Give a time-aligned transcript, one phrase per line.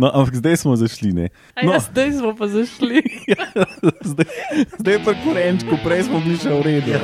[0.00, 1.12] No, ampak zdaj smo zašli.
[1.12, 1.28] Ne?
[1.62, 1.72] No.
[1.72, 3.00] Ja, zdaj smo pa zašli.
[4.12, 4.28] zdaj,
[4.78, 6.90] zdaj je pa korenčko, prej smo bili še v redu.
[6.92, 7.00] Ja.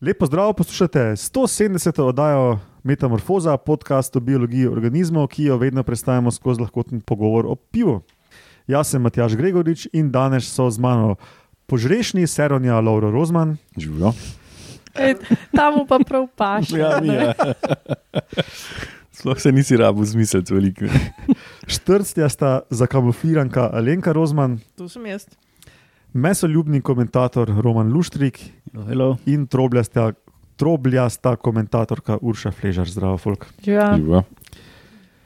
[0.00, 2.00] Lepo zdrav, poslušate 170.
[2.00, 8.00] oddajo Metamorfoza, podcast o biologiji organizmov, ki jo vedno predstavljamo skozi lahkoten pogovor o pivu.
[8.66, 11.16] Jaz sem Matjaš Gregorič in danes so z mano
[11.66, 13.56] požrešni Seronja Laura Rozman.
[13.78, 14.12] Živijo.
[15.56, 16.70] Tam pa prav paš.
[16.70, 17.34] Ja, ja.
[19.16, 20.90] Sploh se nisi rabu zmisliti veliko.
[21.66, 24.58] Štrstja sta zakamufliranka Alenka Rozman.
[24.76, 25.26] Tu sem jaz
[26.16, 28.38] mesoljubni komentator Roman Luštrik
[28.72, 29.16] hello, hello.
[29.26, 30.12] in trobljasta,
[30.56, 33.46] trobljasta komentatorka Urša Fležar, zdravo, folk.
[33.64, 33.98] Ja,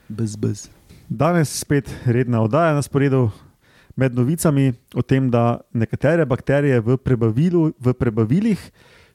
[0.09, 0.69] bez, bez.
[1.11, 3.29] Danes spet redna oddaja na sporedu
[3.99, 8.61] med novicami o tem, da nekatere bakterije v, prebavilu, v prebavilih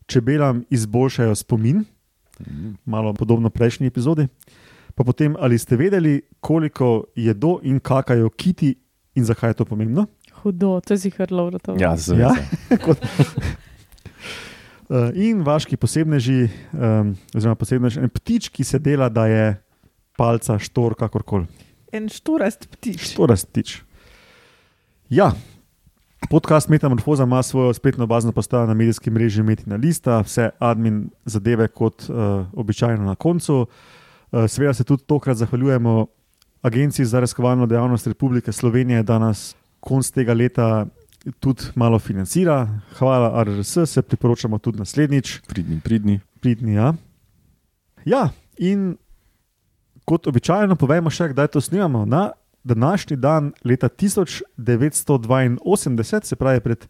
[0.06, 1.84] čebelam izboljšajo spomin,
[2.84, 4.28] malo podobno prejšnji epizodi.
[4.94, 8.74] Pa potem, ali ste vedeli, koliko jedo in kakajo kiti
[9.16, 10.06] in zakaj je to pomembno?
[10.46, 11.74] hudo, to si hrlo v to.
[11.74, 12.30] Ja, zelo.
[12.30, 12.32] Ja?
[14.86, 19.46] uh, in vaški posebneži, um, oziroma posebneži, en ptič, ki se dela, da je
[20.16, 21.65] palca, štor, kakorkoli.
[21.96, 23.00] En štorast ptič.
[23.16, 23.80] Štorast ptič.
[25.08, 25.32] Ja.
[26.30, 31.68] Podcast Metamorfoza ima svojo spletno bazno postajo na medijskem mreži Metina Lista, vse admin zadeve
[31.68, 33.66] kot uh, običajno na koncu.
[34.32, 36.06] Uh, seveda se tudi tokrat zahvaljujemo
[36.62, 40.86] Agenciji za raziskovalno dejavnost Republike Slovenije, da nas konc tega leta
[41.40, 42.80] tudi malo financira.
[42.98, 45.40] Hvala, RRS, se priporočamo tudi naslednjič.
[45.48, 46.20] Pridni, pridni.
[46.40, 46.94] pridni ja.
[48.04, 48.96] ja, in
[50.06, 52.06] kot običajno povemo še, kdaj to snimamo.
[52.06, 52.30] Na
[52.64, 56.86] današnji dan, leta 1982, se pravi pred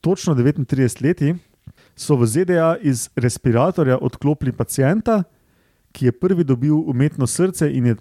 [0.00, 1.34] točno 39 leti,
[1.96, 5.22] so v ZDA iz respiratorja odklopili pacijenta,
[5.92, 7.96] ki je prvi dobil umetno srce in je,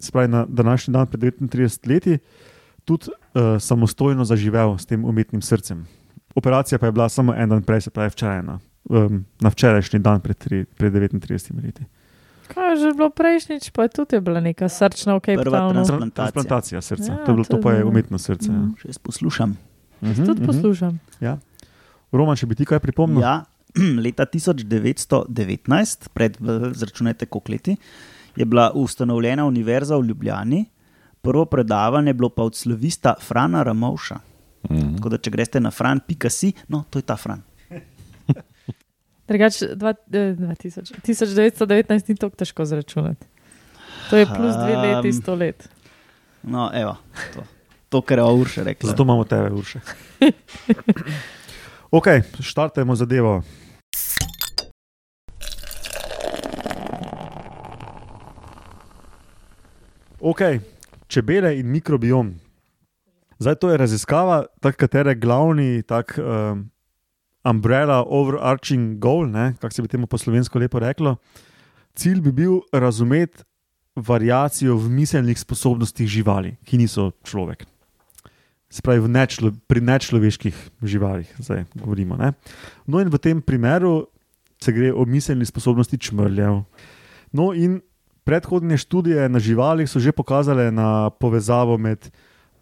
[0.00, 2.18] spravi na današnji dan pred 39 leti,
[2.84, 3.14] tudi uh,
[3.60, 5.86] samostojno zaživel s tem umetnim srcem.
[6.34, 8.58] Operacija pa je bila samo en dan prej, se pravi včeraj, na,
[8.90, 11.84] um, na včerajšnji dan pred, tri, pred 39 leti.
[12.48, 15.24] Kaj je že bilo prejšnjič, pa je tudi bila neka srčna ok.
[15.24, 16.12] Transplantacija.
[16.14, 17.12] transplantacija srca.
[17.12, 18.52] Ja, to, je bilo, to pa je umetno srce.
[18.52, 18.64] Ja.
[18.80, 19.56] Še jaz poslušam.
[20.00, 20.46] Uh -huh, tudi mhm.
[20.46, 20.88] poslušam.
[20.88, 21.24] Uh -huh.
[21.24, 21.38] ja.
[22.12, 23.20] Roman, če bi ti kaj pripomnil?
[23.20, 23.44] Ja,
[24.04, 26.36] leta 1919, pred
[26.72, 27.76] zračunajte koliko leti,
[28.36, 30.64] je bila ustanovljena univerza v Ljubljani
[31.22, 34.14] prvo predavanje bilo pa od slovista Frana Ramovša.
[34.70, 34.96] Mm -hmm.
[34.96, 37.42] Tako da, če greš na fran, pika si, no, to je ta fran.
[39.28, 43.26] Drugač, 1919 ni tako težko zračunati.
[44.10, 45.68] To je plus dve leti, sto let.
[46.42, 46.96] No, evo,
[47.34, 47.44] to,
[47.88, 48.88] to kar je Urša rekel.
[48.88, 49.80] Zato imamo tebe, Urša.
[51.98, 52.06] ok,
[52.40, 53.42] štartajmo zadevo.
[60.18, 60.58] Okay
[61.08, 62.34] čebele in mikrobiom.
[63.38, 66.70] Zdaj to je raziskava, katere glavni tak, um,
[67.44, 69.26] umbrella, overarching goal,
[69.60, 71.16] kako se bi temu po slovensko lepo reklo.
[71.94, 73.44] Cilj bi bil razumeti
[73.96, 77.66] variacijo v miselnih sposobnostih živali, ki niso človek.
[78.70, 82.16] Se pravi, nečlo, pri nečloveških živalih, zdaj govorimo.
[82.16, 82.32] Ne?
[82.86, 84.06] No, in v tem primeru
[84.60, 86.62] se gre o miselni sposobnosti čmrljev.
[87.32, 87.80] No, in
[88.28, 92.10] predhodne študije na živalih so že pokazale na povezavo med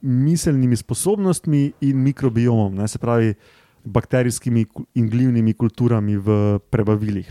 [0.00, 3.34] miselnimi sposobnostmi in mikrobiomom, ne, se pravi
[3.86, 4.66] bakterijskimi
[4.98, 7.30] in glivnimi kulturami v prebavilih.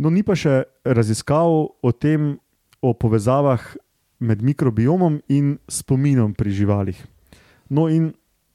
[0.00, 2.34] No, ni pa še raziskav o tem,
[2.82, 3.62] o povezavah
[4.24, 6.98] med mikrobiomom in spominom pri živalih.
[7.70, 8.12] No, in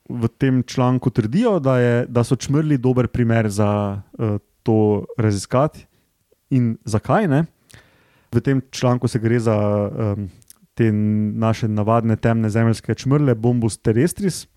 [0.09, 5.85] v tem članku trdijo, da, je, da so črli dober primer za uh, to raziskati.
[6.49, 7.45] In zakaj ne?
[8.33, 10.29] V tem članku se gre za um,
[10.73, 14.47] te naše navadne temne zemeljske črle, bombus terrestris.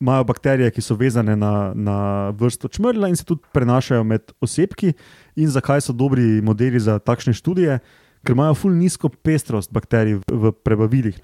[0.00, 4.92] Imajo bakterije, ki so vezane na, na vrsto črla in se tudi prenašajo med osebki.
[5.36, 7.78] In zakaj so dobri modeli za takšne študije?
[8.26, 11.16] Ker imajo ful nizko pestrost bakterij v, v prebavilih.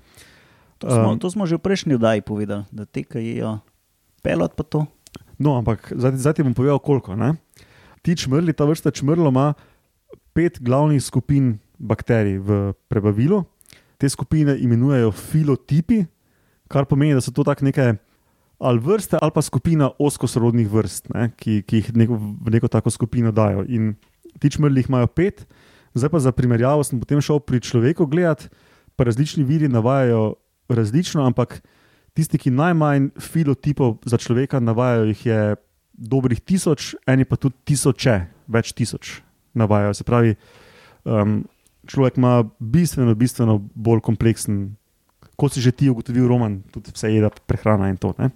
[0.80, 3.60] To smo, um, to smo že v prejšnji oddaji povedali, da te kajejo
[4.24, 4.86] pelot pa to.
[5.38, 7.12] No, ampak zdaj ti bom povedal, koliko.
[7.18, 7.36] Ne?
[8.02, 9.52] Ti črli, ta vrsta črla ima
[10.32, 13.44] pet glavnih skupin bakterij v prebavilu.
[13.98, 16.02] Te skupine imenujejo filotipi,
[16.72, 18.00] kar pomeni, da so to tako neke
[18.62, 22.90] ali vrste ali pa skupina oskosorodnih vrst, ne, ki, ki jih neko, v neko tako
[22.94, 23.66] skupino dajo.
[23.68, 23.94] In
[24.38, 25.46] ti črli jih imajo pet,
[25.94, 28.48] zdaj pa za primerjavo sem potem šel pri človeku gledati,
[28.96, 30.34] pa različni viri navajajo
[30.68, 31.60] različno, ampak
[32.14, 35.40] tisti, ki najmanj filotipov za človeka navajajo, jih je
[35.92, 38.18] dobrih tisoč, eni pa tudi tisoče,
[38.48, 39.20] več tisoč
[39.54, 39.94] navajajo.
[39.94, 40.36] Se pravi,
[41.04, 41.42] um,
[41.86, 44.76] človek ima bistveno, bistveno bolj kompleksen,
[45.36, 48.14] kot si že ti ugotovil, roman, tudi vse jeda, prehrana in to.
[48.18, 48.30] Ne?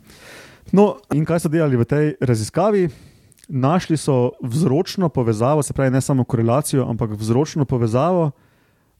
[0.72, 2.88] No, in kaj so delali v tej raziskavi?
[3.46, 8.32] Našli so vzročno povezavo, se pravi, ne samo korelacijo, ampak vzročno povezavo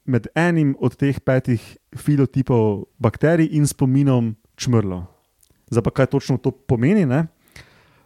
[0.07, 1.63] med enim od teh petih
[1.99, 5.03] filotipov bakterij in spominom čmrlo.
[5.71, 7.03] Zdaj pa kaj točno to pomeni?
[7.07, 7.27] Ne?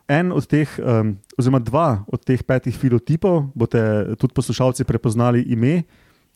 [0.08, 5.84] En od teh, um, oziroma dva od teh petih filotipov, boste tudi poslušalci prepoznali ime,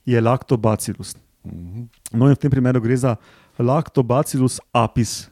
[0.05, 1.17] je lactobacillus.
[2.13, 3.17] No, in v tem primeru gre za
[3.59, 5.31] lactobacillus apis.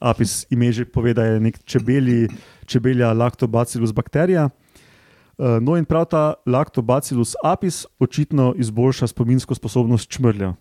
[0.00, 2.28] Apis ime že pove, da je nek čebeli,
[2.66, 4.48] čebelja lactobacillus bakterija.
[4.48, 10.52] Uh, No, in prav ta lactobacillus apis očitno izboljša spominsko sposobnost čmrlja.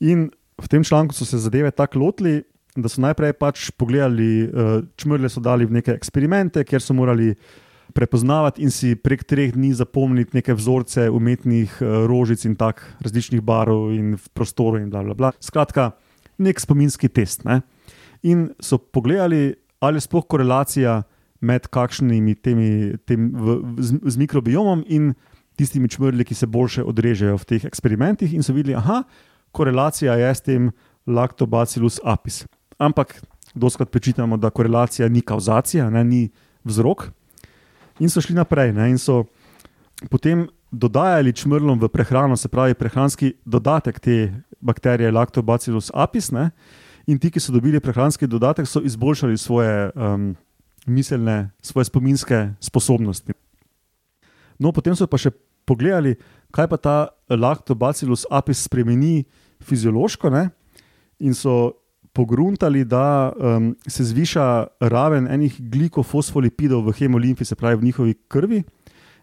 [0.00, 0.28] In
[0.62, 2.42] v tem članku so se zadeve tako lotili,
[2.76, 7.34] da so najprej pač pogledali, uh, čmrlje so dali v neke eksperimente, kjer so morali
[7.96, 13.40] prepoznavati in si prek treh dni zapomniti neke vzorce umetnih uh, rožic in tako različnih
[13.40, 15.32] barv in v prostoru in bla bla bla.
[15.40, 15.94] Skratka,
[16.38, 17.44] nek spominski test.
[17.44, 17.60] Ne?
[18.22, 21.02] In so pogledali, ali je sploh korelacija
[21.40, 25.12] med kakšnimi temi, tem, v, z, z mikrobiomom in
[25.56, 29.04] tistimi čmrlji, ki se boljše odrežejo v teh eksperimentih, in so videli, da
[29.56, 30.70] korelacija je s tem
[31.06, 32.44] lactobacillus apis.
[32.78, 33.14] Ampak
[33.54, 36.28] doskrat prečitamo, da korelacija ni kauzacija, ne, ni
[36.64, 37.08] vzrok.
[38.00, 39.24] In so šli naprej ne, in so
[40.12, 40.44] potem
[40.76, 44.16] dodajali čmrlom v prehrano, se pravi, prehranski dodatek te
[44.60, 46.30] bakterije lactobacillus apis.
[46.32, 46.50] Ne,
[47.06, 50.34] in ti, ki so dobili prehranski dodatek, so izboljšali svoje um,
[50.86, 53.32] miselne, svoje spominske sposobnosti.
[54.58, 55.32] No, potem so pa še
[55.66, 56.16] pogledali,
[56.54, 56.96] kaj pa ta
[57.30, 59.24] lactobacillus apis spremeni
[59.64, 60.48] fiziološko, ne?
[61.18, 61.72] in so
[62.12, 68.62] pogruntali, da um, se zviša raven enih glikofosfolipidov v hemolimfi, se pravi v njihovi krvi,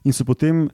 [0.04, 0.68] in so potem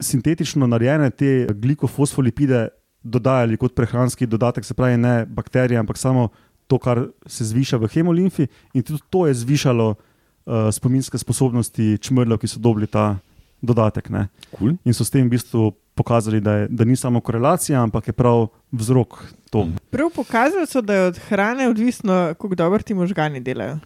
[0.00, 2.68] sintetično narejene te glikofosfolipide
[3.02, 6.28] dodajali kot prehranski dodatek, se pravi ne bakterije, ampak samo
[6.66, 12.38] to, kar se zviša v hemolimfi, in tudi to je zvišalo uh, spominske sposobnosti čmrljev,
[12.38, 13.16] ki so dobili ta
[13.62, 14.10] dodatek.
[14.10, 14.28] Ne.
[14.58, 14.76] Cool.
[14.84, 18.14] In so s tem v bistvu pokazali, da, je, da ni samo korelacija, ampak je
[18.14, 19.18] prav vzrok
[19.50, 19.66] to.
[19.90, 23.78] Prav pokazali so, da je od hrane odvisno, kako dobro ti možgani delajo.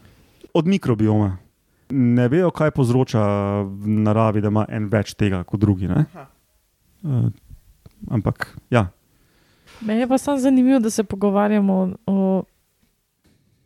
[0.55, 1.38] Od mikrobioma.
[1.93, 3.21] Ne vejo, kaj povzroča
[3.62, 5.87] v naravi, da ima en več tega kot drugi.
[5.87, 6.05] ne.
[6.06, 6.27] Aha.
[7.03, 7.29] Uh,
[8.09, 8.89] ampak ja,
[9.81, 12.44] Meni je pa samo zanimivo, da se pogovarjamo o, o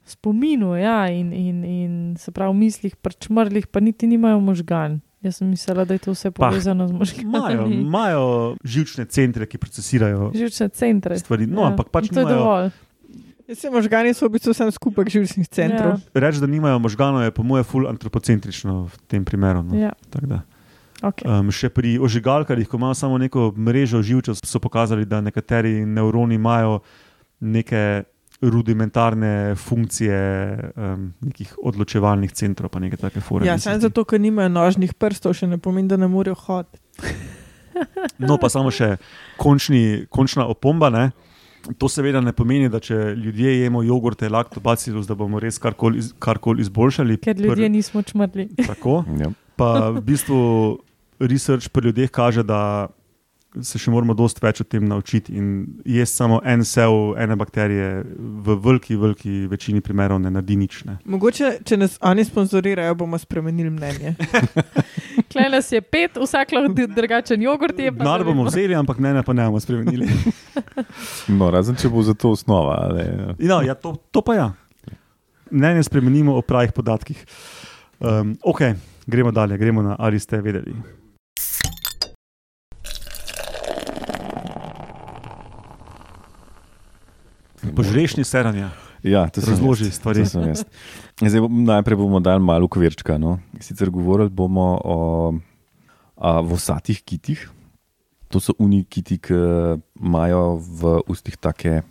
[0.03, 5.01] spominu ja, in, in, in se pravi, v mislih, prčmrlih, pa niti nimajo možgan.
[5.21, 7.75] Jaz sem mislila, da je to vse Pa, povezano z imajo, možgani.
[7.77, 8.25] imajo
[8.65, 11.19] živčne centre, ki procesirajo Živčne centre.
[11.19, 11.47] stvari.
[11.47, 12.71] No, ampak pač in to je nimajo.
[13.47, 16.03] Vse možgani so v bistvu vsem skupek živčnih centrov.
[16.03, 16.21] Ja.
[16.27, 19.63] Reči, da nimajo možganov, je po mojem ful antropocentrično v tem primeru.
[19.63, 19.79] No.
[19.79, 19.95] Ja,
[21.07, 21.31] okay.
[21.31, 26.35] Um, še pri ožigalkarjih, ko imajo samo neko mrežo živčev, so pokazali, da nekateri nevroni
[26.35, 26.81] imajo
[27.39, 28.03] neke
[28.43, 30.19] rudimentarne funkcije
[30.77, 33.47] um, nekih odločevalnih centrov, pa neke take forme.
[33.47, 36.83] Ja, samo zato, ker nimajo nožnih prstov, še ne pomeni, da ne morejo hoditi.
[38.19, 38.97] No, pa samo še
[39.39, 40.91] končni, končna opomba.
[40.91, 41.11] Ne?
[41.79, 46.63] To seveda ne pomeni, da če ljudje jemo jogurte, laktobacillus, da bomo res karkoli karkoli
[46.63, 47.19] izboljšali.
[47.25, 48.49] Ker ljudje nismo čmrli.
[48.67, 49.03] Tako.
[49.21, 49.31] Ja.
[49.57, 50.39] Pa v bistvu
[51.19, 52.89] research pri ljudeh kaže, da
[53.63, 55.35] se še moramo dosti več o tem naučiti.
[55.37, 60.83] In jaz samo en sev, ene bakterije v veliki, veliki večini primerov ne naredi nič.
[60.89, 60.99] Ne.
[61.05, 64.15] Mogoče, če nas oni sponzorirajo, bomo spremenili mnenje.
[65.33, 67.91] Klej nas je pet, vsak lahko drugačen jogurt je.
[67.91, 70.09] ne bomo vzeli, ampak ne, ne pa ne bomo spremenili.
[71.29, 72.77] No, razen če bo za to osnova.
[72.87, 73.05] Ali,
[73.49, 74.49] No, ja, to, to pa ja.
[75.51, 77.19] Mnenje spremenimo o pravih podatkih.
[78.01, 78.61] Um, ok,
[79.07, 80.75] gremo dalje, gremo na ali ste vedeli.
[87.75, 88.71] Požrešni seranja.
[89.03, 90.25] ja, to sem Razloži jaz, stvari.
[90.25, 93.19] Zdaj, najprej bomo dali malo ukvirčka.
[93.19, 93.39] No.
[93.61, 94.99] Sicer govorili bomo o
[96.17, 97.51] a, vosatih kitih.
[98.29, 99.35] To so oni kiti, ki
[100.03, 101.83] imajo v ustih take.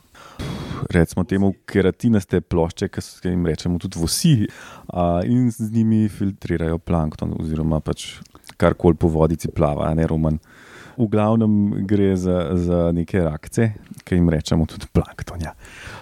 [0.91, 4.47] Recimo temu keratinaste plošče, ki se jim rečemo tudi vosi,
[4.91, 8.19] a, in z njimi filtrirajo plankton, oziroma pač
[8.57, 10.39] karkoli po vodici plava, ne roman.
[10.97, 13.69] V glavnem gre za, za neke rakce,
[14.07, 15.41] ki jim rečemo tudi plankton.
[15.43, 15.51] Ja.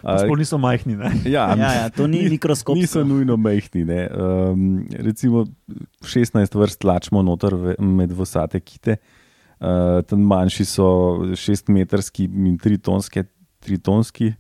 [0.04, 0.96] A, Sploh niso majhni.
[1.00, 1.12] Ne?
[1.26, 2.78] ja, Ja, ja, to ni mikroskopsko.
[2.80, 3.86] Niso nujno majhni.
[3.86, 4.08] ne.
[4.14, 5.46] Um, recimo
[6.02, 8.98] 16 vrst tlačimo noter med vsate kite.
[9.64, 10.88] Uh, tam manjši so
[11.40, 13.24] 6-metrski in 3-tonski,
[13.64, 14.34] 3 tonski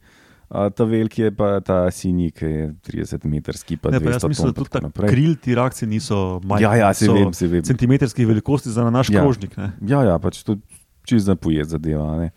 [0.49, 4.13] A, ta veliki je pa ta sinji, ki je 30 metrski, pa Ne, pa 200
[4.13, 5.09] jaz mislim, da tudi tako naprej.
[5.09, 6.63] kril ti reakcije niso majhne.
[6.63, 7.63] Ja, ja, se so vem, se vem.
[7.63, 9.21] Centimetrskih velikosti za naš Ja.
[9.21, 9.57] krožnik.
[9.57, 9.71] Ne?
[9.81, 10.57] Ja, ja, pač to
[11.03, 12.05] čez zapoje zadeva.
[12.07, 12.29] a Ne?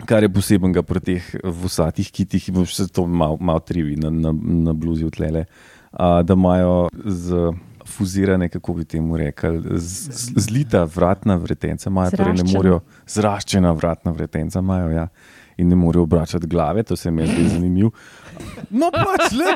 [0.00, 4.32] Kar je posebenega pri teh vsatih kitih, in še to malo mal trivi na, na,
[4.32, 5.44] na bluzi utlele,
[5.92, 7.52] a, da imajo z
[7.82, 12.56] fuzirane, kako bi temu rekli, zlita vratna vretenca, imajo, torej ne Zraščena.
[12.56, 15.08] morejo, zraščena vratna vretenca imajo, ja.
[15.60, 17.90] In ne morejo obračati glave, to se mi je zdaj zanimivo.
[18.70, 19.50] No, pač le.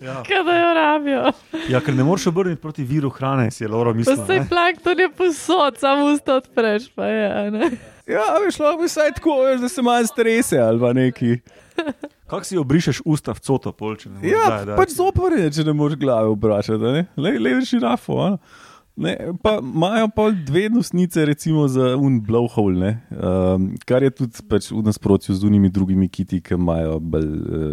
[0.00, 0.22] Ja.
[0.24, 1.32] Kaj da jo rabijo?
[1.68, 4.26] ja, ker ne moreš obrniti proti viru hrane, si je Laura Pa mislila.
[4.26, 4.46] se ne.
[4.48, 6.88] plankton je posod, samo usta odpreš.
[6.94, 7.70] Pa je, ne.
[8.06, 11.34] Ja, veš, lahko bi vsaj tako, veš, da se malo strese ali pa neki.
[12.26, 14.08] Kako si obrišeš usta v coto, polče?
[14.22, 18.16] Ja, pač zopor je, če ne moreš glave obračati, le, le žirafo.
[18.22, 18.32] a
[18.98, 24.42] Ne, pa imajo pa dve nosnice, recimo za un blowhole, ne, um, kar je tudi
[24.50, 27.28] pač v nasprotju z unimi drugimi kiti, ki imajo bolj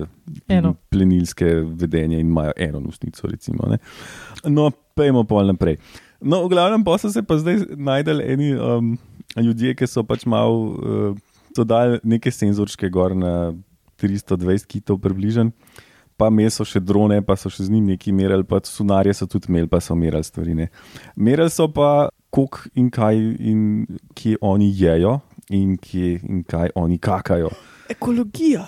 [0.05, 3.25] uh, plenilske vedenje in imajo eno nosnico.
[3.27, 3.79] Recimo, ne.
[4.45, 5.79] no, pejmo pol naprej.
[6.21, 8.93] No, v glavnem pa so se pa zdaj najdel eni um,
[9.33, 11.17] ljudje, ki so pač malo uh,
[11.57, 13.55] so dali neke senzorčke gor na
[13.97, 15.49] 320 kitov približno
[16.17, 19.27] pa imeli so še drone, pa so še z njim nekaj merili, pa sunarje so
[19.29, 20.55] tudi imeli, pa so merili stvari.
[20.55, 20.69] Ne.
[21.15, 23.19] Merili so pa, koliko in kaj
[23.51, 23.59] in
[24.15, 25.19] kje oni jejo
[25.49, 27.51] in, kje in kaj oni kakajo.
[27.89, 28.65] Ekologija.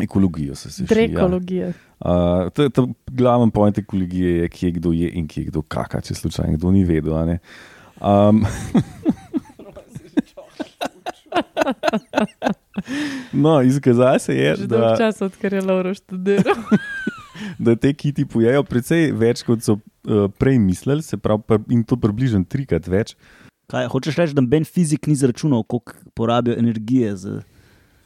[0.00, 0.70] Ekologijo se.
[0.82, 0.86] Ja.
[0.88, 1.72] Drekologija.
[2.00, 6.14] Uh, to, to glaven point ekologije je, kje kdo je in kje kdo kaka, če
[6.14, 7.16] slučajno kdo ni vedel.
[7.16, 7.38] a ne.
[8.00, 8.46] Um,
[13.34, 16.54] no, izkazalo se je, Že da, časa, odkar je Laura študiral.
[17.58, 21.84] da te kiti pojejo precej več, kot so uh, prej mislili, se pravi, pr- in
[21.84, 23.16] to približno trikrat več.
[23.66, 27.16] Kaj, hočeš reči, da Ben fizik ni zračunal, koliko porabijo energije?
[27.16, 27.34] Za...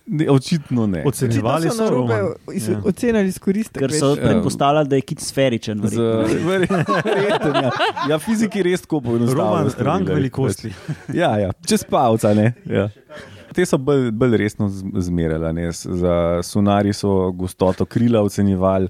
[0.06, 1.00] Ne, očitno ne.
[1.02, 2.34] Ocenjevali so Roman.
[2.52, 2.80] iz- Ja.
[2.84, 3.80] ocenili izkoristek.
[3.80, 4.20] Ker so Ja.
[4.22, 5.80] predpostavljali, da je kit sferičen.
[5.82, 5.96] Z,
[6.44, 6.84] verjetno.
[7.62, 7.70] ja.
[8.10, 9.86] ja, fiziki res tako Roman, poenostavljajo.
[9.86, 10.72] rang velikosti.
[11.10, 12.34] Ja, ja, čez palca.
[12.34, 12.90] ne, Ja.
[13.54, 15.68] Te so bolj, bolj resno zmerjali.
[15.72, 18.88] Za sonari so gostoto krila ocenjevali,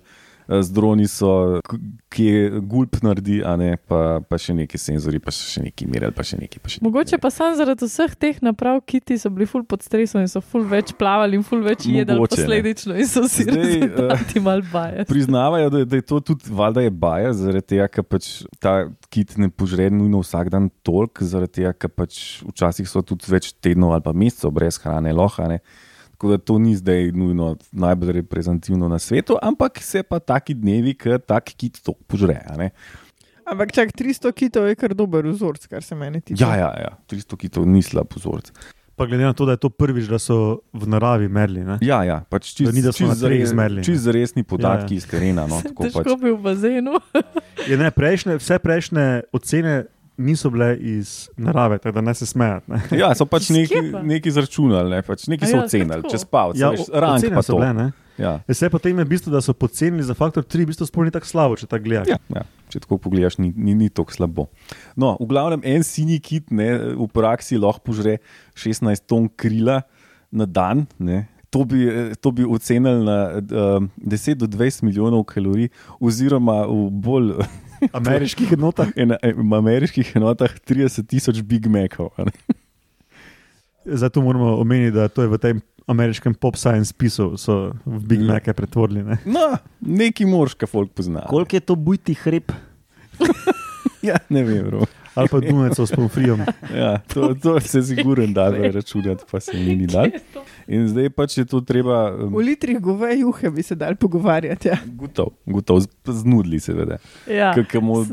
[0.49, 1.61] z droni so,
[2.13, 6.15] ki je gulp naredi, a ne, pa, pa še neki senzori, pa še neki merjali,
[6.17, 6.61] pa še neki.
[6.61, 9.85] Pa še neki Mogoče pa sam zaradi vseh teh naprav, kiti so bili ful pod
[9.87, 13.55] stresom in so ful več plavali in ful več jedli posledično in so si eh,
[13.55, 15.07] rezultati mal baje.
[15.09, 18.77] Priznavajo, da, da je to tudi valjda je baja, zaradi tega, ker pač ta
[19.15, 23.55] kit ne požre nujno vsak dan toliko, zaradi tega, ker pač včasih so tudi več
[23.65, 25.63] tednov ali pa mesecev brez hrane, lohane.
[26.25, 30.95] Tako da to ni zdaj nujno najbolj reprezentativno na svetu, ampak se pa taki dnevi,
[30.97, 32.41] ker tak kit to požre.
[32.49, 32.71] a ne.
[33.45, 36.41] Ampak čak 300 kitov je kar dober vzorc, kar se meni tiče.
[36.41, 38.49] Ja, ja, ja, 300 kitov ni slab vzorc.
[38.97, 41.61] Pa glede na to, da je to prvič, da so v naravi merli.
[41.61, 41.77] Ne?
[41.83, 43.85] Ja, ja, pač čist, Da ni, da smo na treh izmerili, ne.
[43.85, 44.97] Čist resni Ja, podatki ja.
[44.97, 45.45] iz terena.
[45.51, 45.93] No, tako pač.
[45.93, 46.97] Težko bi v bazenu.
[47.69, 49.85] Je, ne, prejšnje, vse prejšnje ocene
[50.17, 52.71] niso bile iz narave, tako da ne se smejati.
[52.71, 52.81] Ne?
[52.99, 56.71] Ja, so pač neki, neki izračunali, ne, pač neki so ja, ocenili, čez palce, Ja,
[56.71, 57.59] ocene pa so to.
[57.59, 57.73] bile.
[57.75, 57.91] Ne?
[58.19, 58.37] Ja.
[58.47, 61.11] Vse potem je v bistvu, da so podcenili za faktor 3, v bistvu sploh ni
[61.11, 62.13] tako slabo, če tako gledaš.
[62.15, 64.47] Ja, ja, če tako pogledaš, ni, ni, ni tako slabo.
[64.95, 68.21] No, v glavnem, en sinji kit ne, v praksi lahko požre
[68.55, 69.83] 16 ton krila
[70.31, 70.87] na dan.
[71.03, 71.25] Ne.
[71.55, 75.69] To bi, eh, to bi ocenili na uh, 10 do 20 milijonov kalorij,
[75.99, 77.35] oziroma v bolj
[78.01, 78.89] Ameriških enotah.
[78.97, 82.11] ena, eh, v ameriških enotah 30 tisoč Big Macov.
[82.17, 82.33] a ne.
[83.85, 88.21] Zato moramo omeniti, da to je v tem ameriškem pop science spisu, so v Big
[88.21, 88.27] Ja.
[88.33, 89.03] Mac pretvorili.
[89.05, 89.19] Ne?
[89.29, 91.27] No, neki mož, ki folk pozna.
[91.29, 92.53] Koliko je to bujti hrib?
[94.05, 94.67] Ja, ne vem.
[94.69, 94.85] Bro.
[95.15, 96.41] Ali pa Dunajcev s pomfrijem.
[96.75, 100.11] Ja, to, to se ziguren da računati, pa se mi ni dal.
[100.67, 102.15] In zdaj pač je to treba.
[102.15, 104.69] Um, V litrih goveje juhe bi se dal pogovarjati.
[104.69, 104.79] Ja.
[104.89, 106.97] Gotov, gotov, z- znudli seveda.
[107.29, 107.53] Ja,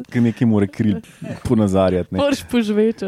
[0.03, 0.99] Ki nekaj more kril
[1.43, 2.11] ponazarjati.
[2.11, 2.19] ne.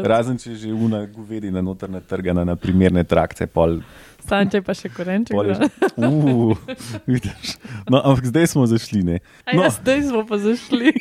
[0.02, 3.78] Razen če že una govedina noter natrgana na primerne trakce, pol,
[4.24, 5.36] Sanče pa še korenček.
[5.36, 5.68] že.
[5.96, 6.56] Uh,
[7.04, 7.56] vidiš.
[7.86, 9.02] No, ampak zdaj smo zašli.
[9.02, 9.16] Ne.
[9.44, 9.62] A No.
[9.62, 10.92] ja, zdaj smo pa zašli.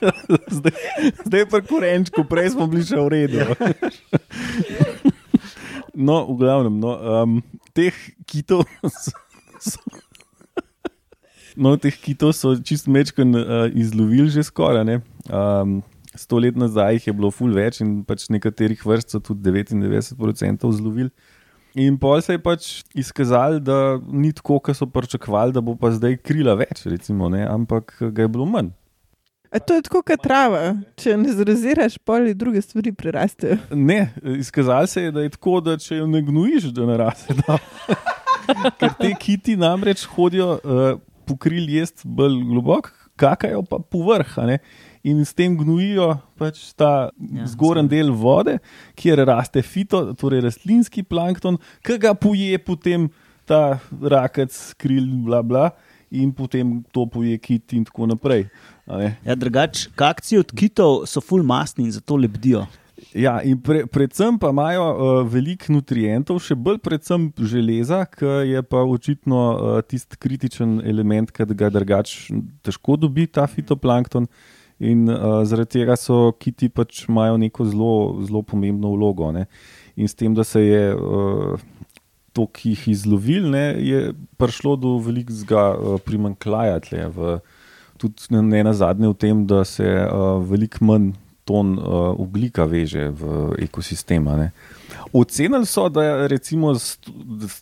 [0.56, 0.74] Zdaj,
[1.24, 3.38] zdaj pa korenčku, prej smo bili še v redu.
[5.92, 7.32] No, v glavnem, no, um,
[7.74, 7.92] teh
[8.24, 9.10] kitov so.
[9.58, 9.80] so
[11.58, 14.86] No, teh kitov so čist mečken uh, izlovili že skoraj.
[14.86, 14.96] ne.
[15.28, 15.82] Um,
[16.14, 20.14] sto let nazaj jih je bilo ful več in pač nekaterih vrst so tudi 99%
[20.72, 21.10] zlovili.
[21.78, 25.92] In pol se je pač izkazalo, da ni tako, kot so pričakovali, da bo pa
[25.94, 28.72] zdaj krila več, recimo, ne, ampak ga je bilo manj.
[29.50, 30.76] A to je tako kot trava.
[30.98, 33.58] Če ne zraziraš, poli druge stvari prerastejo.
[33.74, 37.34] Ne, izkazalo se je, da je tako, da če jo ne gnojiš, da naraste.
[37.42, 37.58] Da.
[38.78, 44.38] ker te kiti namreč hodijo uh, pokril jesti bolj globoko, kakajo pa povrh.
[45.02, 48.58] In s tem gnojijo pač ta Ja, zgoren del vode,
[48.98, 53.08] kjer raste fito, torej rastlinski plankton, ki ga poje potem
[53.48, 55.70] ta rakec, kril, bla bla,
[56.10, 58.48] in potem to poje kit in tako naprej.
[59.24, 62.66] Ja, drugač, kakci od kitov so full mastni in zato lebdijo.
[63.16, 68.62] Ja, in pre, predvsem pa imajo uh, veliko nutrientov, še bolj predvsem železa, ki je
[68.66, 74.28] pa očitno uh, tisti kritičen element, ki ga drugače težko dobi ta fitoplankton.
[74.80, 77.92] In uh, zaradi tega so kiti pač imajo neko zelo,
[78.24, 79.28] zelo pomembno vlogo.
[79.32, 79.44] Ne?
[79.96, 81.60] In s tem, da se je uh,
[82.32, 86.80] to, ki jih izlovil, ne, je prišlo do velikega uh, primankljaja.
[86.80, 87.40] tle v-
[88.00, 91.10] Tudi ne na zadnje v tem, da se uh, veliko manj
[91.50, 94.36] ton uh, oglika veže v ekosistema.
[94.38, 94.50] Ne.
[95.12, 96.74] Ocenili so, da recimo,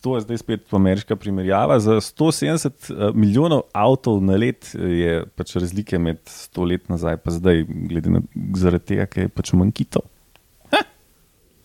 [0.01, 5.55] to je zdaj spet ameriška primerjava, za 170 eh, milijonov avtov na let je pač
[5.57, 8.21] razlike med 100 let nazaj in zdaj, glede na
[8.55, 10.05] zaradi tega, ker je pač manj kitov.
[10.73, 10.83] Ha,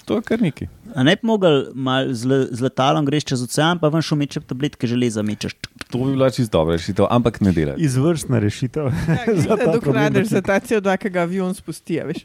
[0.08, 0.68] To je kar nekaj.
[0.94, 4.88] A ne bi mogel mal z, z letalom greš čez ocean, pa ven šumeče tabletke
[4.88, 5.56] železa mečeš.
[5.90, 7.74] To bi bila čisto dobra rešitev, ampak ne dela.
[7.76, 8.84] Izvrstna rešitev.
[8.84, 9.16] Da
[10.34, 12.24] za ta CO2, ki ga avion spusti, veš.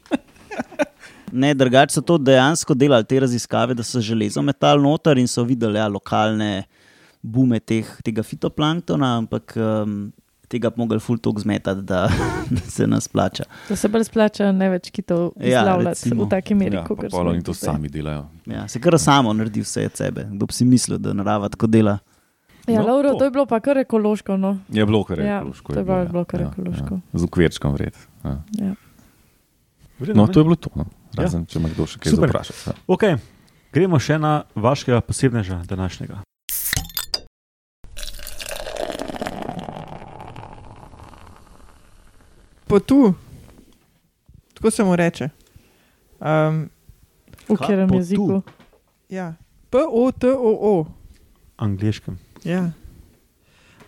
[1.32, 5.44] Ne, drugače so to dejansko delali te raziskave, da so železo metali noter in so
[5.46, 6.64] videli ja, lokalne
[7.22, 10.10] bume teh, tega fitoplanktona, ampak um,
[10.50, 12.08] tega bi mogli ful tok zmetati, da,
[12.56, 13.44] da se nas plača.
[13.68, 16.24] Da se bolj splača ne več kitov Ja, izlavljati recimo.
[16.24, 18.26] v taki meri, Ja, kot smo polo jih in to sami delajo.
[18.50, 20.26] Ja, se kar samo naredi vse od sebe.
[20.32, 21.98] Kdo bi si mislil, da narava tako dela?
[22.66, 23.14] Ja, No, Lauro, to.
[23.14, 24.36] to je bilo pa kar ekološko.
[24.36, 24.58] No.
[24.68, 25.72] Je bilo kar Ja, ekološko.
[25.72, 26.94] to je bilo- bilo kar ja, ekološko.
[26.94, 27.94] Ja, z ukvirčkom vred.
[28.24, 28.42] Ja.
[28.52, 28.74] Ja.
[30.14, 30.70] No, to je bilo to.
[30.74, 30.84] No.
[31.12, 31.22] Ja.
[31.22, 32.58] Razen, če ima kdo še kaj zaprašati.
[32.66, 32.72] Ja.
[32.86, 33.18] Okay.
[33.72, 36.22] Gremo še na vašega posebneža današnjega.
[42.66, 43.14] Potu,
[44.54, 45.28] tako se mu reče.
[46.20, 46.70] Um,
[47.48, 48.42] V katerem jeziku?
[49.08, 49.34] ja.
[49.70, 50.86] P-O-T-O-O.
[51.56, 52.18] Angliškem.
[52.44, 52.70] Ja.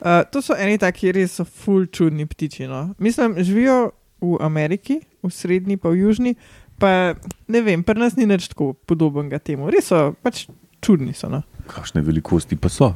[0.03, 2.67] Uh, to so eni taki res so ful čudni ptiči.
[2.67, 2.89] No.
[2.99, 6.35] Mislim, živijo v Ameriki, v srednji pa v južni,
[6.79, 7.15] pa
[7.47, 9.71] ne vem, pri nas ni nič tako podobnega temu.
[9.71, 10.49] Res so pač
[10.83, 11.15] čudni.
[11.15, 11.43] So, no.
[11.71, 12.93] Kakšne velikosti pa so?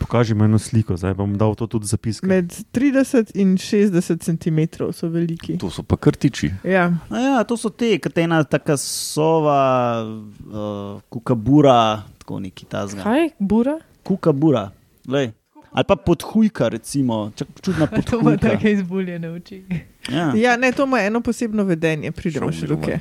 [0.00, 2.26] Pokaži mi eno sliko, zdaj bom dal to tudi zapiske.
[2.28, 4.60] Med 30 in 60 cm
[4.96, 5.58] so veliki.
[5.60, 6.48] To so pa krtiči.
[6.64, 6.88] Ja.
[7.12, 9.60] A ja, to so te, kot ena taka sova,
[10.04, 13.04] uh, kukabura, tako neki tazga.
[13.04, 13.76] Kaj, bura?
[14.04, 14.70] Kukabura.
[15.08, 15.30] Lej.
[15.72, 18.48] Ali pa podhujka, recimo, Čak, čudna To ima podhujka.
[18.48, 19.62] take izbuljene oči.
[20.08, 20.32] Ja.
[20.34, 23.00] ja, ne, to ima eno posebno vedenje, pridemo še do kje.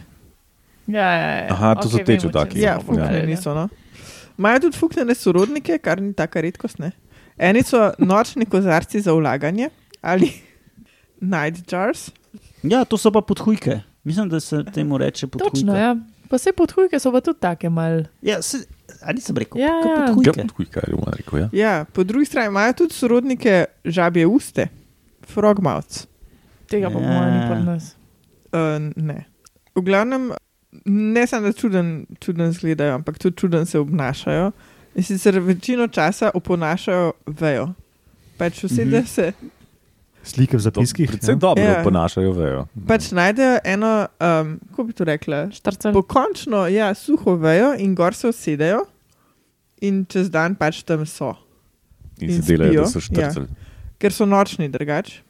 [0.88, 1.48] Ja, ja, ja.
[1.50, 2.54] Aha, to so Okej, te vem, o čem čudaki.
[2.54, 3.38] se Ja, Ja, fuknjeni pogovarjali.
[3.38, 3.54] so.
[3.54, 3.68] No.
[4.38, 6.80] Imajo tudi fuknjene sorodnike, kar ni taka redkost.
[6.80, 6.92] Ne?
[7.40, 9.70] Eni so nočni kozarci za vlaganje
[10.02, 10.30] ali
[11.24, 12.12] night jars.
[12.64, 13.80] ja, to so pa podhujke.
[14.04, 15.50] Mislim, da se temu reče podhujka.
[15.52, 15.96] Točno, ja.
[16.30, 18.04] Pa vse podhujke so pa tudi take mal.
[18.22, 18.58] Ja, se,
[19.02, 19.74] ali rekel, Ja, ja.
[19.92, 20.42] Ja, podhujke.
[20.42, 21.40] podhujka, je bomo rekel.
[21.40, 21.50] Ja.
[21.54, 23.54] Ja, po drugi strani imajo tudi sorodnike
[23.86, 24.68] žabje uste,
[25.24, 26.08] frogmouths.
[26.68, 27.00] Tega pa Ja.
[27.00, 27.96] bomo ni pri nas.
[28.48, 28.60] Uh,
[28.98, 29.26] ne.
[29.76, 30.32] V glavnem,
[30.86, 34.52] ne samo da čuden, čuden izgledajo, ampak tudi čuden se obnašajo.
[34.96, 37.74] In sicer večino časa oponašajo vejo.
[38.38, 38.92] Pač vse, Mhm.
[38.92, 39.32] da se
[40.22, 41.10] Slike v To zapiskih.
[41.10, 41.40] Predvsem ja.
[41.40, 41.82] dobro Ja.
[41.84, 42.68] ponašajo, vejo.
[42.84, 45.94] pač najdejo eno, um, kako bi to rekla, Štrcel.
[45.94, 48.86] pokončno, ja, suho vejo in gor se usedejo,
[49.80, 51.36] in čez dan pač tam so,
[52.20, 53.48] In In se delajo, da so štrceli.
[53.98, 55.22] ker so nočni drugač.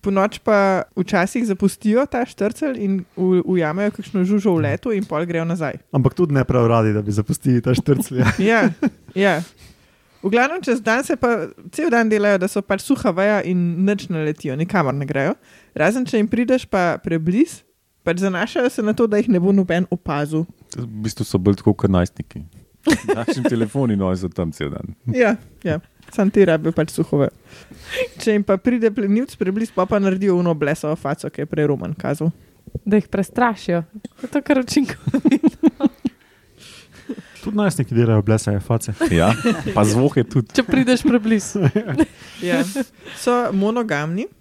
[0.00, 5.02] Po noč pa včasih zapustijo ta štrcel in u- ujamejo kakšno žužo v letu, in
[5.02, 5.78] pol grejo nazaj.
[5.90, 8.26] Ampak tudi ne prav radi, da bi zapustili ta štrclja.
[8.40, 8.70] Ja,
[9.12, 9.42] ja.
[10.22, 13.84] V glavnem čez dan se pa cel dan delajo, da so pač suha veja in
[13.86, 15.36] nič ne letijo, nikamor ne grejo.
[15.78, 17.60] Razen če jim prideš pa prebliz,
[18.02, 20.42] pač zanašajo se na to, da jih ne bo noben opazil.
[20.74, 22.42] V bistvu so bolj tako kot najstniki.
[23.18, 24.94] Našim telefoni no, so tam cel dan.
[25.14, 25.78] Ja, ja.
[26.14, 27.30] sam ti rabijo pač suhove.
[28.18, 31.70] Če jim pa pride plenilc prebliz, pa pa naredijo uno blesovo faco, ki je prej
[31.70, 32.32] Roman kazal.
[32.82, 33.84] Da jih prestrašijo.
[34.24, 34.98] Je to kar učinko.
[37.48, 38.92] Tudi najstniki delajo blesaje face.
[39.10, 39.32] Ja,
[39.74, 40.52] pa zvoke tudi.
[40.52, 41.64] Če prideš preblizu.
[42.44, 42.60] Ja.
[43.18, 44.28] So monogamni.
[44.28, 44.36] No,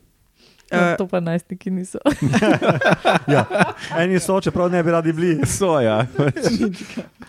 [0.67, 2.01] Uh, to pa najstniki niso.
[3.33, 3.45] Ja.
[3.95, 5.37] Eni so, čeprav ne bi radi bili.
[5.47, 6.01] So, ja.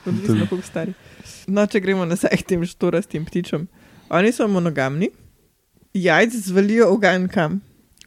[0.07, 0.93] odvisno, kako stari.
[1.47, 3.69] No, če gremo nazaj k tem štorastim ptičem.
[4.11, 5.13] Oni so monogamni,
[5.95, 7.61] jajc zvalijo ogan kam,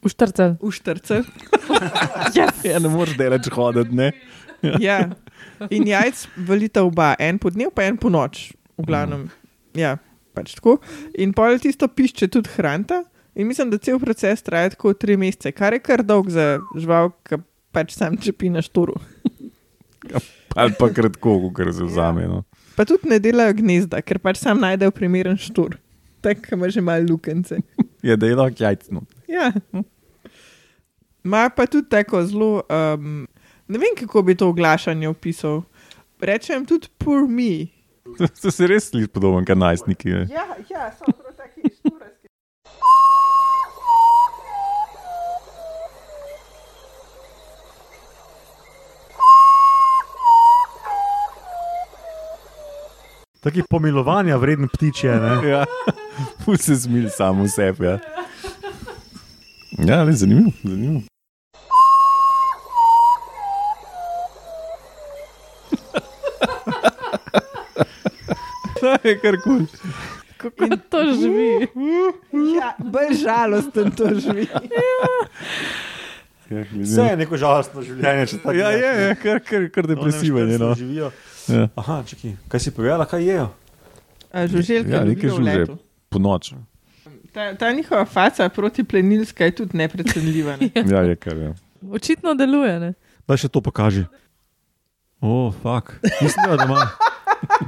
[0.03, 0.57] V štrcel.
[0.59, 1.23] v štrcel.
[2.35, 2.61] Yes.
[2.67, 4.11] ja ne moreš delati hoditi, ne?
[4.81, 5.09] Ja.
[5.69, 8.51] In jajc valita oba, en po dnevu, pa en po noč.
[8.77, 9.27] V glavnem.
[9.77, 9.97] Ja.
[10.33, 10.77] pač tako.
[11.19, 13.03] In pol tisto pišče tudi hranta.
[13.35, 17.13] In mislim, da cel proces traja tako tri mesece, kar je kar dolg za žival,
[17.27, 17.39] ki
[17.71, 18.97] pač sam čepi na šturu.
[20.59, 22.27] Ali pa kratko, kar se vzame.
[22.27, 22.41] No.
[22.75, 25.77] Pa tudi ne delajo gnezda, ker pač sam najdejo primeren štur.
[26.21, 27.61] Tako ima že malo lukence.
[28.03, 29.05] Je da je lahko jajcno.
[29.31, 29.51] Ja.
[31.23, 32.65] Ma pa tudi tako zelo.
[32.67, 33.27] Um,
[33.71, 35.61] ne vem, kako bi to oglašanje opisal.
[36.21, 37.67] Rečem tudi poor me.
[38.41, 40.09] To se res sliši podobno, kot najstniki.
[40.09, 40.27] ne.
[40.29, 42.27] Ja, ja, so prav taki šturasti.
[53.41, 55.15] Taki pomilovanja vreden ptič je.
[55.19, 55.49] Ne?
[55.49, 55.65] Ja,
[56.47, 57.85] vse zmil samo sebe.
[57.87, 57.99] Ja,
[59.87, 60.51] ja res zanimivo.
[60.63, 61.10] zanimivo.
[68.81, 69.65] To je kar kul.
[70.41, 71.67] Kako to živi?
[72.57, 74.47] Ja, bolj žalosten to živi.
[76.51, 80.49] Ja, Vse je neko žalostno življenje, če tako Ja, je, je kar, kar, kar depresiven.
[80.51, 80.73] je, No.
[80.75, 81.11] Živijo.
[81.47, 81.67] Ja.
[81.79, 83.45] Aha, čakaj, kaj si povedala, kaj jejo?
[84.35, 85.77] A Žuželka Ja, ja, nekaj žuželk.
[86.11, 86.51] Po noč.
[87.31, 90.57] Ta, ta njihova faca protiplenilska je tudi neprecenljiva.
[90.59, 90.69] Ne?
[90.91, 91.37] Ja, je kar.
[91.39, 91.53] Ja.
[91.87, 92.75] Očitno deluje.
[92.83, 92.91] Ne?
[93.27, 94.03] Daj še to pokaži.
[95.23, 95.93] O, oh, fuk.
[96.19, 96.83] Mislim, da ima,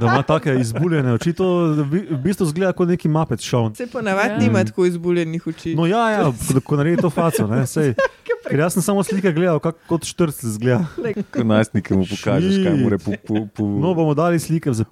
[0.00, 1.32] da ima take izbuljene oči.
[1.32, 3.74] To v bistvu zgleda kot neki mapet šov.
[3.74, 4.38] Se ponavadi Ja.
[4.38, 5.74] nima tako izbuljenih oči.
[5.74, 7.46] No, ja, ja, ko, ko naredi to faco.
[7.46, 7.94] Ne, sej,
[8.50, 10.86] ker jaz sem samo slike gledal, kako kot štrc zgleda.
[11.30, 14.84] Ko najstnike mu pokažeš, kaj mora po, po, po, No, bomo dali slike v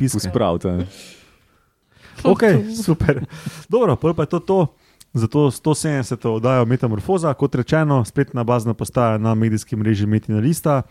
[0.64, 0.86] a ne.
[2.24, 2.42] Ok,
[2.84, 3.24] super.
[3.68, 4.66] Dobro, pol pa je to to.
[5.12, 6.28] Zato 170.
[6.28, 10.82] oddajo Metamorfoza, kot rečeno, spletna bazna postaja na medijskem mreži Metina Lista.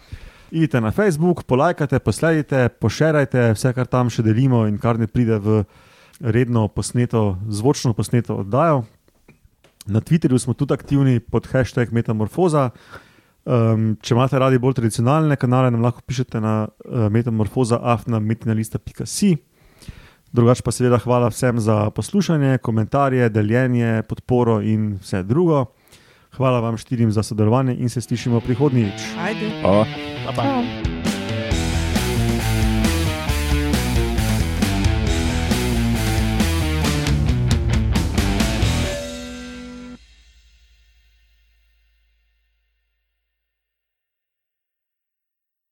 [0.52, 5.40] Idite na Facebook, polajkajte, posledite, pošerajte vse, kar tam še delimo in kar ne pride
[5.40, 5.64] v
[6.20, 8.84] redno posneto, zvočno posneto oddajo.
[9.88, 12.70] Na Twitterju smo tudi aktivni pod hashtag Metamorfoza.
[13.42, 19.38] Um, če imate radi bolj tradicionalne kanale, nam lahko pišete na uh, metamorfoza.afna.metinalista.si.
[20.32, 25.66] Drugač pa seveda hvala vsem za poslušanje, komentarje, deljenje, podporo in vse drugo.
[26.38, 29.02] Hvala vam štirim za sodelovanje in se slišimo prihodnjič.
[29.20, 29.52] Ajde.
[29.66, 29.84] A,
[30.32, 30.82] Bye-bye.
[30.82, 30.91] Bye.